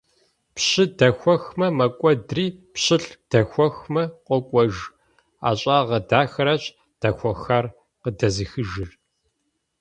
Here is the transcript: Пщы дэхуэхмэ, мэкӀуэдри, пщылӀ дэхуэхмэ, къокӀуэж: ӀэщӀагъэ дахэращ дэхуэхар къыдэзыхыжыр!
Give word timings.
Пщы 0.55 0.83
дэхуэхмэ, 0.97 1.67
мэкӀуэдри, 1.77 2.45
пщылӀ 2.73 3.11
дэхуэхмэ, 3.29 4.03
къокӀуэж: 4.25 4.73
ӀэщӀагъэ 5.41 5.99
дахэращ 6.09 6.63
дэхуэхар 7.01 7.65
къыдэзыхыжыр! 8.01 8.89